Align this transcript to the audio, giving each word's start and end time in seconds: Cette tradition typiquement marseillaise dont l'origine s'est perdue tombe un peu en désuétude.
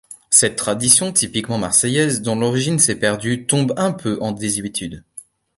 Cette 0.31 0.55
tradition 0.55 1.13
typiquement 1.13 1.59
marseillaise 1.59 2.23
dont 2.23 2.33
l'origine 2.35 2.79
s'est 2.79 2.95
perdue 2.97 3.45
tombe 3.45 3.75
un 3.77 3.91
peu 3.91 4.17
en 4.19 4.31
désuétude. 4.31 5.03